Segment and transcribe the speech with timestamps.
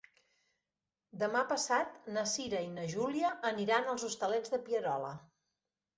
[1.23, 5.17] Demà passat na Cira i na Júlia aniran als Hostalets de Pierola.